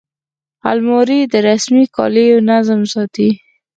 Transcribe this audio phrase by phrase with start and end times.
[0.71, 3.29] الماري د رسمي کالیو نظم ساتي